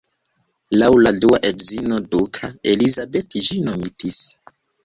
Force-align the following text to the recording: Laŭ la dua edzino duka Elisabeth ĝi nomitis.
Laŭ 0.83 0.87
la 1.07 1.11
dua 1.25 1.39
edzino 1.51 1.99
duka 2.15 2.51
Elisabeth 2.73 3.39
ĝi 3.49 3.63
nomitis. 3.69 4.21